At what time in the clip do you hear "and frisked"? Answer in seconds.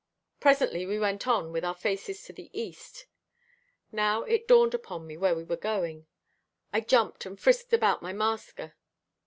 7.27-7.71